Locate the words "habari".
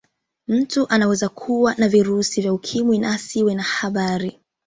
3.63-4.39